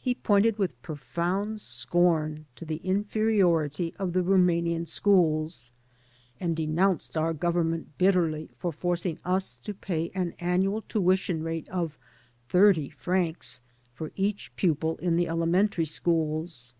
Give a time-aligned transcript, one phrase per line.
[0.00, 5.70] He pointed with profound scorn to the inferiority of the Rumanian schools,
[6.40, 11.98] and denounced our Government bitterly for forcing us to pay an annual tuition rate of
[12.48, 13.60] thirty francs
[13.92, 16.72] for each pupil in the elementary schools.